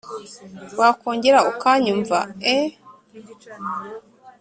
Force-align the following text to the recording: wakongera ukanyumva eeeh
wakongera 0.79 1.39
ukanyumva 1.51 2.17
eeeh 2.53 2.73